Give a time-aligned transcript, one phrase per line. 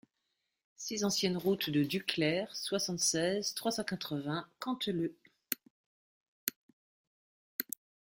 [0.77, 5.15] six ancienne Route de Duclair, soixante-seize, trois cent quatre-vingts, Canteleu